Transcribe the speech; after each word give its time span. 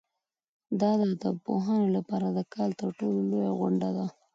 دا 0.79 0.91
د 0.99 1.01
ادبپوهانو 1.13 1.85
لپاره 1.95 2.27
د 2.37 2.39
کال 2.53 2.69
تر 2.79 2.89
ټولو 2.97 3.17
لویه 3.29 3.51
غونډه 3.59 3.89
ده. 3.97 4.05